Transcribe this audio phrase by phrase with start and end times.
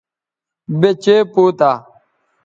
[0.79, 1.71] یے چئے پوتہ